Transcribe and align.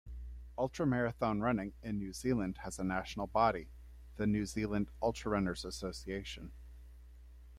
Ultramarathon 0.57 1.43
running 1.43 1.73
in 1.83 1.99
New 1.99 2.11
Zealand 2.11 2.57
has 2.63 2.79
a 2.79 2.83
national 2.83 3.27
body: 3.27 3.69
the 4.15 4.25
New 4.25 4.47
Zealand 4.47 4.89
Ultrarunners 4.99 5.63
Association. 5.63 6.53